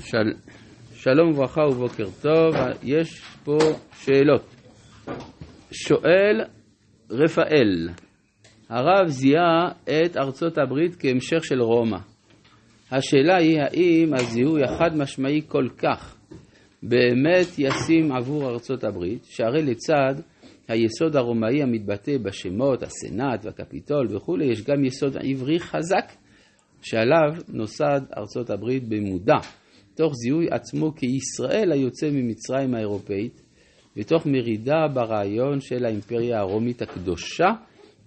[0.00, 0.32] של...
[0.94, 3.58] שלום וברכה ובוקר טוב, יש פה
[3.94, 4.54] שאלות.
[5.72, 6.40] שואל
[7.10, 7.88] רפאל,
[8.68, 11.98] הרב זיהה את ארצות הברית כהמשך של רומא.
[12.90, 16.16] השאלה היא האם הזיהוי החד משמעי כל כך
[16.82, 20.14] באמת ישים עבור ארצות הברית, שהרי לצד
[20.68, 26.12] היסוד הרומאי המתבטא בשמות, הסנאט והקפיטול וכולי, יש גם יסוד עברי חזק
[26.82, 29.36] שעליו נוסד ארצות הברית במודע,
[30.00, 33.42] תוך זיהוי עצמו כישראל היוצא ממצרים האירופאית,
[33.96, 37.48] ותוך מרידה ברעיון של האימפריה הרומית הקדושה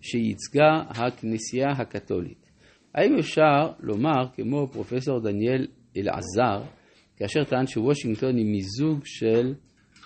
[0.02, 2.50] שייצגה הכנסייה הקתולית.
[2.96, 5.68] האם אפשר לומר, כמו פרופסור דניאל
[5.98, 6.64] אלעזר,
[7.18, 9.54] כאשר טען שוושינגטון היא מיזוג של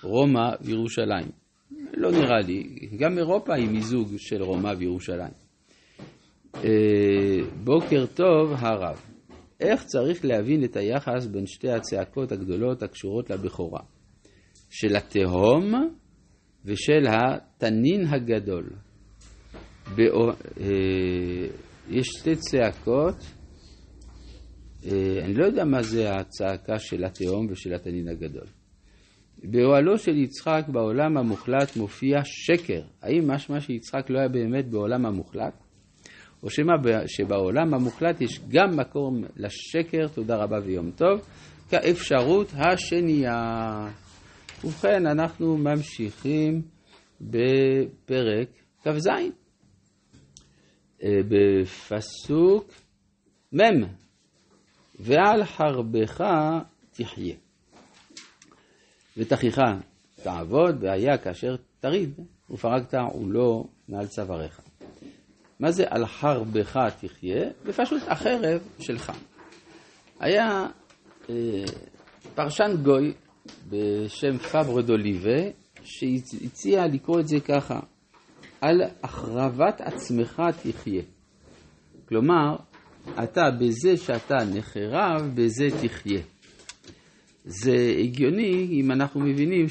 [0.03, 1.27] רומא וירושלים?
[1.93, 2.63] לא נראה לי,
[2.97, 5.33] גם אירופה היא מיזוג של רומא וירושלים.
[6.55, 9.01] אה, בוקר טוב הרב,
[9.59, 13.81] איך צריך להבין את היחס בין שתי הצעקות הגדולות הקשורות לבכורה?
[14.69, 15.73] של התהום
[16.65, 18.69] ושל התנין הגדול.
[19.95, 20.03] בא...
[20.59, 21.47] אה,
[21.89, 23.15] יש שתי צעקות,
[24.85, 28.47] אה, אני לא יודע מה זה הצעקה של התהום ושל התנין הגדול.
[29.43, 32.81] באוהלו של יצחק בעולם המוחלט מופיע שקר.
[33.01, 35.66] האם משמע שיצחק לא היה באמת בעולם המוחלט?
[36.43, 36.73] או שמא
[37.07, 41.21] שבעולם המוחלט יש גם מקום לשקר, תודה רבה ויום טוב,
[41.69, 43.87] כאפשרות השנייה.
[44.63, 46.61] ובכן, אנחנו ממשיכים
[47.21, 48.49] בפרק
[48.83, 49.07] כ"ז,
[51.03, 52.71] אה, בפסוק
[53.53, 53.83] מ'
[54.99, 56.23] ועל חרבך
[56.91, 57.35] תחיה.
[59.17, 59.57] ותכיך
[60.23, 64.66] תעבוד, והיה כאשר תריד, ופרקת עולו מעל צוואריך.
[65.59, 67.49] מה זה על חרבך תחיה?
[67.65, 69.11] ופשוט החרב שלך.
[70.19, 70.67] היה
[71.29, 71.63] אה,
[72.35, 73.13] פרשן גוי
[73.69, 75.39] בשם פברו דוליבה,
[75.83, 77.79] שהציע לקרוא את זה ככה,
[78.61, 81.01] על החרבת עצמך תחיה.
[82.09, 82.55] כלומר,
[83.23, 86.21] אתה בזה שאתה נחרב, בזה תחיה.
[87.45, 89.65] זה הגיוני אם אנחנו מבינים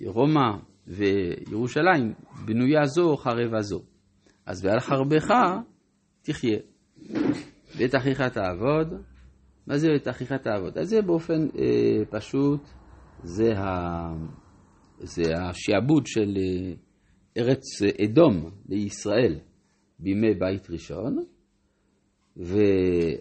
[0.00, 0.50] שרומא
[0.86, 2.12] וירושלים
[2.44, 3.82] בנויה זו חרבה זו.
[4.48, 5.34] אז ועל חרבך
[6.22, 6.58] תחיה.
[7.76, 9.02] ואת אחיך תעבוד.
[9.66, 10.78] מה זה את אחיך תעבוד?
[10.78, 12.60] אז זה באופן אה, פשוט,
[13.22, 13.68] זה, ה,
[14.98, 16.72] זה השעבוד של אה,
[17.36, 17.62] ארץ
[18.04, 19.38] אדום לישראל
[19.98, 21.24] בימי בית ראשון.
[22.36, 22.56] ו...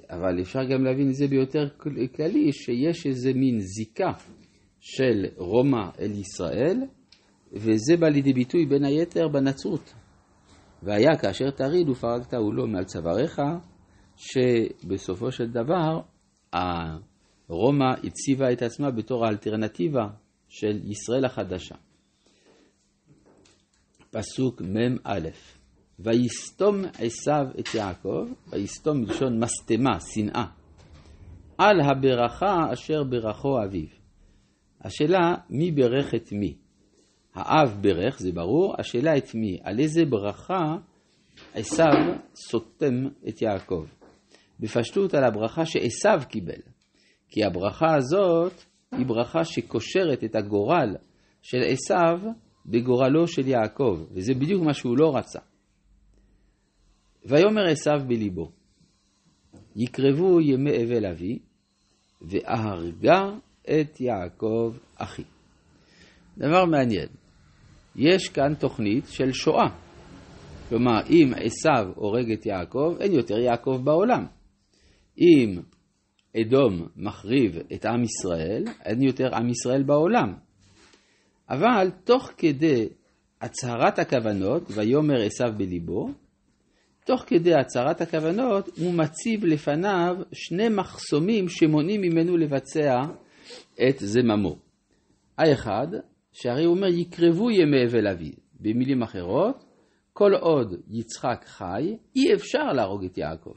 [0.10, 1.70] אבל אפשר גם להבין את זה ביותר
[2.16, 4.12] כללי, שיש איזה מין זיקה
[4.80, 6.78] של רומא אל ישראל,
[7.54, 9.94] וזה בא לידי ביטוי בין היתר בנצרות.
[10.84, 13.42] והיה כאשר תריד ופרקת עולו מעל צוואריך,
[14.16, 16.00] שבסופו של דבר
[17.48, 20.08] רומא הציבה את עצמה בתור האלטרנטיבה
[20.50, 21.76] של ישראל החדשה.
[24.12, 25.20] פסוק מ"א
[26.00, 30.46] ויסתום עשיו את יעקב, ויסתום מלשון משטמה, שנאה,
[31.58, 33.88] על הברכה אשר ברכו אביו.
[34.82, 36.56] השאלה, מי ברך את מי?
[37.38, 39.58] האב ברך, זה ברור, השאלה את מי?
[39.64, 40.78] על איזה ברכה
[41.54, 43.86] עשיו סותם את יעקב?
[44.60, 46.62] בפשטות על הברכה שעשיו קיבל.
[47.30, 48.54] כי הברכה הזאת
[48.92, 50.96] היא ברכה שקושרת את הגורל
[51.42, 52.20] של עשיו
[52.66, 55.40] בגורלו של יעקב, וזה בדיוק מה שהוא לא רצה.
[57.26, 58.52] ויאמר עשיו בליבו,
[59.76, 61.40] יקרבו ימי אבל אבי,
[62.22, 63.22] ואהרגה
[63.64, 65.24] את יעקב אחי.
[66.38, 67.08] דבר מעניין,
[67.98, 69.68] יש כאן תוכנית של שואה.
[70.70, 74.26] כלומר, אם עשיו הורג את יעקב, אין יותר יעקב בעולם.
[75.18, 75.60] אם
[76.42, 80.34] אדום מחריב את עם ישראל, אין יותר עם ישראל בעולם.
[81.50, 82.88] אבל תוך כדי
[83.42, 86.10] הצהרת הכוונות, ויאמר עשיו בליבו,
[87.06, 93.02] תוך כדי הצהרת הכוונות הוא מציב לפניו שני מחסומים שמונעים ממנו לבצע
[93.90, 94.58] את זממו.
[95.38, 95.88] האחד,
[96.42, 98.32] שהרי הוא אומר יקרבו ימי אבל אבי.
[98.60, 99.66] במילים אחרות,
[100.14, 103.54] כל עוד יצחק חי, אי אפשר להרוג את יעקב.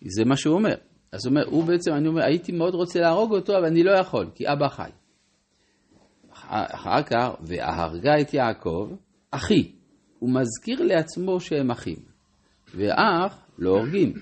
[0.00, 0.74] זה מה שהוא אומר.
[1.12, 3.90] אז הוא אומר, הוא בעצם, אני אומר, הייתי מאוד רוצה להרוג אותו, אבל אני לא
[3.90, 4.90] יכול, כי אבא חי.
[6.48, 8.90] אחר כך, והרגה את יעקב,
[9.30, 9.72] אחי.
[10.18, 11.98] הוא מזכיר לעצמו שהם אחים.
[12.74, 14.12] ואח לא הורגים.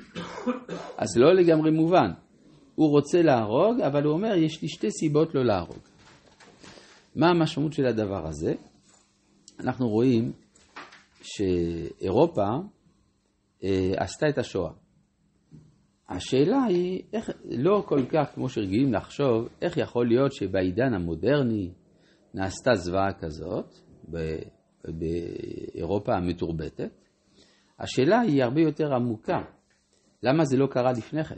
[0.96, 2.10] אז לא לגמרי מובן.
[2.74, 5.78] הוא רוצה להרוג, אבל הוא אומר, יש לי שתי סיבות לא להרוג.
[7.18, 8.54] מה המשמעות של הדבר הזה?
[9.60, 10.32] אנחנו רואים
[11.22, 12.48] שאירופה
[13.64, 14.72] אה, עשתה את השואה.
[16.08, 21.70] השאלה היא, איך, לא כל כך כמו שרגילים לחשוב, איך יכול להיות שבעידן המודרני
[22.34, 23.74] נעשתה זוועה כזאת,
[24.84, 26.92] באירופה המתורבתת.
[27.78, 29.42] השאלה היא הרבה יותר עמוקה.
[30.22, 31.36] למה זה לא קרה לפני כן?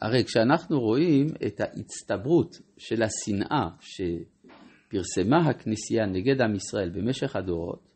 [0.00, 3.68] הרי כשאנחנו רואים את ההצטברות של השנאה
[4.90, 7.88] שפרסמה הכנסייה נגד עם ישראל במשך הדורות,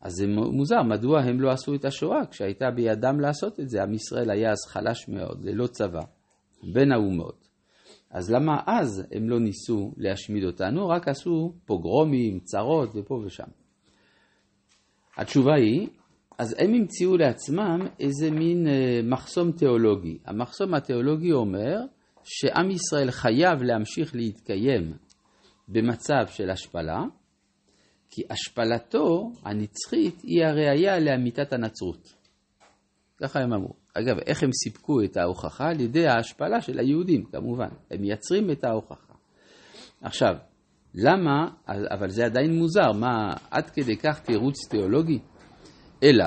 [0.00, 3.82] אז זה מוזר, מדוע הם לא עשו את השואה כשהייתה בידם לעשות את זה?
[3.82, 6.02] עם ישראל היה אז חלש מאוד, ללא צבא,
[6.72, 7.48] בין האומות.
[8.10, 13.48] אז למה אז הם לא ניסו להשמיד אותנו, רק עשו פוגרומים, צרות ופה ושם.
[15.16, 15.88] התשובה היא,
[16.38, 20.18] אז הם המציאו לעצמם איזה מין אה, מחסום תיאולוגי.
[20.26, 21.76] המחסום התיאולוגי אומר
[22.24, 24.92] שעם ישראל חייב להמשיך להתקיים
[25.68, 27.02] במצב של השפלה,
[28.10, 32.14] כי השפלתו הנצחית היא הראייה לאמיתת הנצרות.
[33.16, 33.74] ככה הם אמרו.
[33.94, 35.68] אגב, איך הם סיפקו את ההוכחה?
[35.68, 37.68] על ידי ההשפלה של היהודים, כמובן.
[37.90, 39.14] הם מייצרים את ההוכחה.
[40.00, 40.34] עכשיו,
[40.94, 45.18] למה, אבל זה עדיין מוזר, מה, עד כדי כך תירוץ תיאולוגי?
[46.02, 46.26] אלא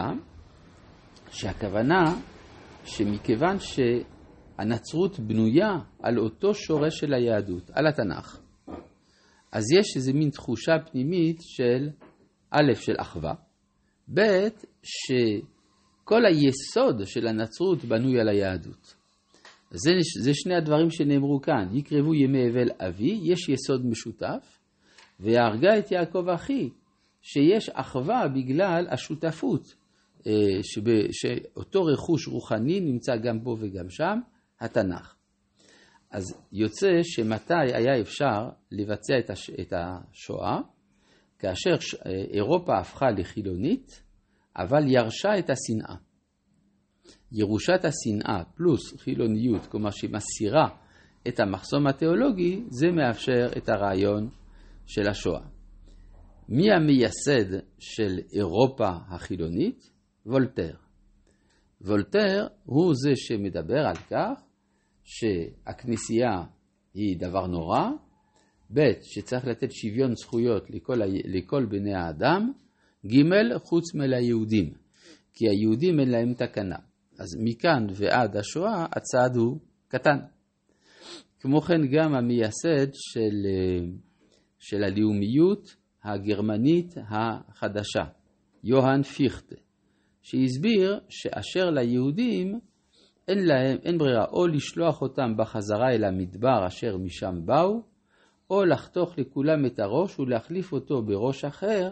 [1.31, 2.03] שהכוונה
[2.83, 8.39] שמכיוון שהנצרות בנויה על אותו שורש של היהדות, על התנ"ך,
[9.51, 11.89] אז יש איזה מין תחושה פנימית של
[12.51, 13.33] א', של אחווה,
[14.13, 14.47] ב',
[14.83, 18.95] שכל היסוד של הנצרות בנוי על היהדות.
[19.71, 19.91] זה,
[20.21, 24.59] זה שני הדברים שנאמרו כאן, יקרבו ימי אבל אבי, יש יסוד משותף,
[25.19, 26.69] והרגה את יעקב אחי,
[27.21, 29.75] שיש אחווה בגלל השותפות,
[30.27, 30.59] אה,
[31.11, 34.19] שאותו רכוש רוחני נמצא גם פה וגם שם,
[34.59, 35.18] התנ"ך.
[36.11, 39.13] אז יוצא שמתי היה אפשר לבצע
[39.61, 40.59] את השואה?
[41.39, 41.71] כאשר
[42.05, 44.03] אה, אירופה הפכה לחילונית,
[44.57, 45.95] אבל ירשה את השנאה.
[47.31, 50.67] ירושת השנאה פלוס חילוניות, כלומר שמסירה
[51.27, 54.29] את המחסום התיאולוגי, זה מאפשר את הרעיון
[54.85, 55.41] של השואה.
[56.49, 59.91] מי המייסד של אירופה החילונית?
[60.25, 60.73] וולטר.
[61.81, 64.41] וולטר הוא זה שמדבר על כך
[65.09, 66.43] שהכנסייה
[66.93, 67.89] היא דבר נורא,
[68.73, 72.51] ב' שצריך לתת שוויון זכויות לכל, לכל בני האדם,
[73.05, 74.73] ג' חוץ מליהודים,
[75.33, 76.75] כי היהודים אין להם תקנה.
[77.19, 80.17] אז מכאן ועד השואה הצעד הוא קטן.
[81.39, 83.47] כמו כן גם המייסד של,
[84.59, 88.03] של הלאומיות הגרמנית החדשה,
[88.63, 89.55] יוהאן פיכטה,
[90.21, 92.59] שהסביר שאשר ליהודים
[93.29, 97.81] אין להם, אין ברירה, או לשלוח אותם בחזרה אל המדבר אשר משם באו,
[98.49, 101.91] או לחתוך לכולם את הראש ולהחליף אותו בראש אחר,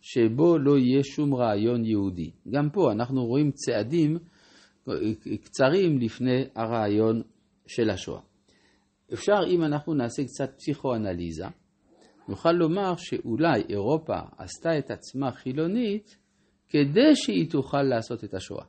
[0.00, 2.30] שבו לא יהיה שום רעיון יהודי.
[2.50, 4.18] גם פה אנחנו רואים צעדים
[5.44, 7.22] קצרים לפני הרעיון
[7.66, 8.20] של השואה.
[9.12, 11.46] אפשר, אם אנחנו נעשה קצת פסיכואנליזה,
[12.28, 16.16] נוכל לומר שאולי אירופה עשתה את עצמה חילונית
[16.68, 18.64] כדי שהיא תוכל לעשות את השואה.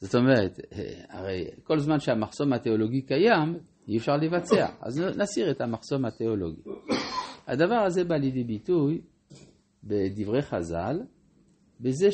[0.00, 0.60] זאת אומרת,
[1.08, 3.58] הרי כל זמן שהמחסום התיאולוגי קיים,
[3.88, 6.62] אי אפשר לבצע, אז נסיר את המחסום התיאולוגי.
[7.46, 9.00] הדבר הזה בא לידי ביטוי
[9.84, 11.00] בדברי חז"ל,
[11.80, 12.08] בזה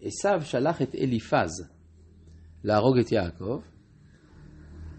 [0.00, 1.68] שעשו שלח את אליפז
[2.64, 3.60] להרוג את יעקב,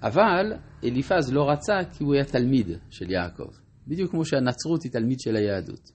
[0.02, 3.50] אבל אליפז לא רצה כי הוא היה תלמיד של יעקב,
[3.88, 5.92] בדיוק כמו שהנצרות היא תלמיד של היהדות.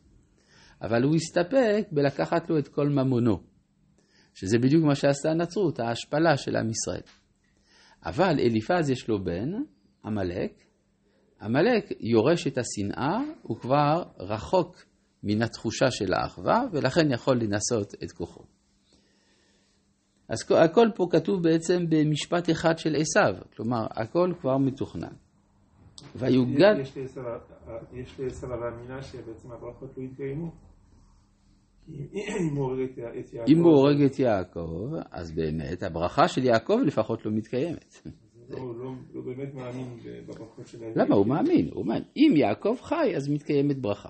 [0.82, 3.47] אבל הוא הסתפק בלקחת לו את כל ממונו.
[4.38, 7.00] שזה בדיוק מה שעשתה הנצרות, ההשפלה של עם ישראל.
[8.06, 9.52] אבל אליפז יש לו בן,
[10.04, 10.52] עמלק,
[11.42, 14.76] עמלק יורש את השנאה, הוא כבר רחוק
[15.22, 18.42] מן התחושה של האחווה, ולכן יכול לנסות את כוחו.
[20.28, 25.14] אז הכל פה כתוב בעצם במשפט אחד של עשיו, כלומר, הכל כבר מתוכנן.
[26.16, 26.74] ויוגד...
[27.92, 30.67] יש לעשיו המאמינה שבעצם הברכות לא יתקיימו?
[33.48, 37.94] אם הוא הורג את יעקב, אז באמת הברכה של יעקב לפחות לא מתקיימת.
[38.50, 38.74] לא,
[39.14, 41.04] לא באמת מאמין בברכות של אביו.
[41.04, 41.14] למה?
[41.14, 41.68] הוא מאמין.
[41.72, 42.04] הוא מאמין.
[42.16, 44.08] אם יעקב חי, אז מתקיימת ברכה.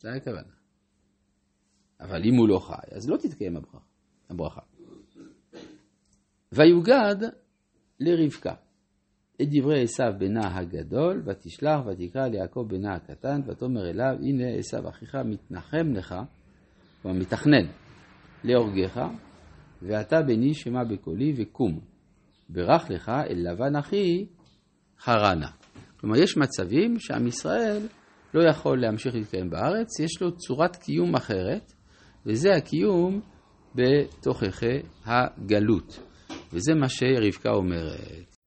[0.00, 0.52] זה הכוונה.
[2.00, 3.56] אבל אם הוא לא חי, אז לא תתקיים
[4.30, 4.60] הברכה.
[6.52, 7.16] ויוגד
[8.00, 8.54] לרבקה
[9.42, 15.14] את דברי עשיו בנה הגדול, ותשלח ותקרא ליעקב בנה הקטן, ותאמר אליו, הנה עשיו אחיך
[15.14, 16.14] מתנחם לך
[17.02, 17.66] כלומר מתכנן,
[18.44, 19.00] להורגך,
[19.82, 21.80] ואתה בני שמע בקולי וקום.
[22.48, 24.26] ברך לך אל לבן אחי
[24.98, 25.50] חרנה.
[26.00, 27.86] כלומר, יש מצבים שעם ישראל
[28.34, 31.72] לא יכול להמשיך להתקיים בארץ, יש לו צורת קיום אחרת,
[32.26, 33.20] וזה הקיום
[33.74, 36.00] בתוככי הגלות.
[36.52, 38.39] וזה מה שרבקה אומרת.